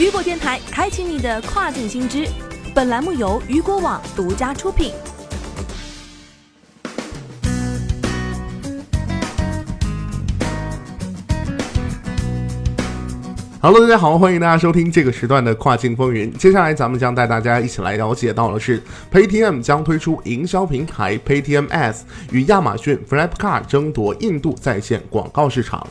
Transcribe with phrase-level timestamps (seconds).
[0.00, 2.26] 雨果电台开启你的跨境新知。
[2.74, 4.94] 本栏目由雨果网独家出品。
[13.60, 16.32] Hello，大家好，欢迎大家收听这个时段的跨境风云。
[16.32, 18.82] 接下来，咱们将带大家一起来了解到的是
[19.12, 25.86] ，Paytm 将推出营销平台 Paytm S，与亚马逊、Flipkart 争夺印度在线广告市场。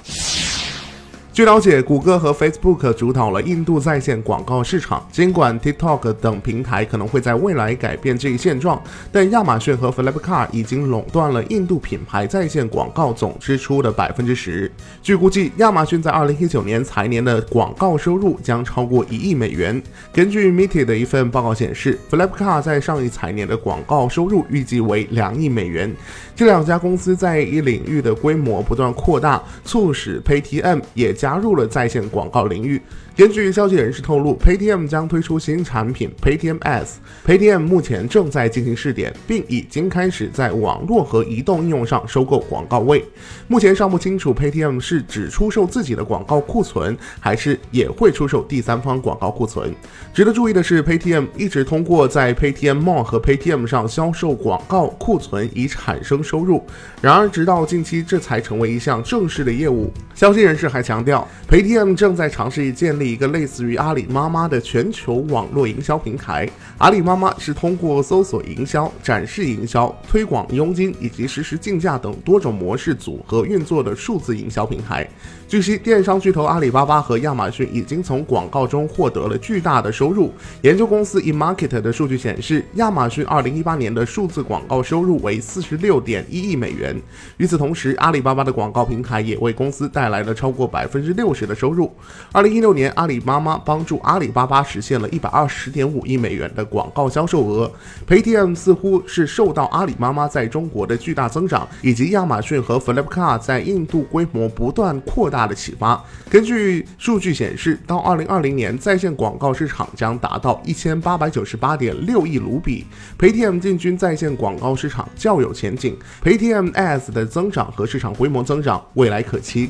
[1.31, 5.07] 据了解，谷歌和 Facebook 主导了印度在线广告市场。
[5.09, 14.69] 尽管 TikTok 等平台可能会在未来改变这一现状，但亚马逊和 Flipkart 已经垄断了印度品牌在线广告总支出的百分之十。
[15.01, 19.81] 据估计，亚马逊在二零一九年财年的广告收入将超过一亿美元。
[20.11, 25.95] 根据 Meet 的一份报告显示，Flipkart 在上一财年的广告收入预计为两亿美元。
[26.35, 32.81] 这两家公司在一领域的规模不断扩大，促使 Paytm 也加入了在线广告领域。
[33.17, 37.01] 根据消息人士透露，Paytm 将推出新产品 Paytm S。
[37.27, 43.03] Paytm 目前正在进行试点，并已经开始在网络和移动应用上收购广告位。
[43.49, 49.75] 目前尚不清楚 Paytm 是只出售自己的广告库存，还是也会出售第三方广告库存。
[50.13, 56.63] 值得注意的是，Paytm 一直通过在 Paytm Mall 和 Paytm 上销售广告库存以产生收入。
[57.01, 59.91] 然而，直到近期，这才成为一项正式的业务。
[60.15, 61.08] 消息人士还强调
[61.49, 63.09] ，Paytm 正在尝试建立。
[63.09, 66.47] 一个类似于阿里妈妈的全球网络营销平台。
[66.77, 75.09] 阿里妈妈是通过搜索营销、展示营销、推广佣金以及实时竞价等多种模式组合运作的数字营销平台。
[75.47, 80.31] 据悉，电商巨头阿里巴巴和亚马逊已经从广告中获得了巨大的收入。
[80.61, 86.95] 研究公司 eMarket 的数据显示，亚马逊2018年的数字广告收入为46.1亿美元。
[87.37, 91.91] 与此同时，阿里巴巴的广告平台也为公司带来了超过百分分之六十的收入。
[92.33, 92.89] 2016年。
[92.99, 97.71] 阿里妈妈帮助阿里巴巴实现了一百二十点五亿美元的广告销售额。
[98.07, 106.03] Paytm 似乎是受到阿里妈妈在中国的巨大增长，以及亚马逊和 Flipkart 在印度规模不断扩大的启发。
[106.29, 112.85] 根据数据显示，到二零二零年，在线广告市场将达到一千八百九十八点六亿卢比。
[113.17, 115.97] Paytm 进军在线广告市场较有前景。
[116.21, 119.69] Paytm S 的增长和市场规模增长未来可期。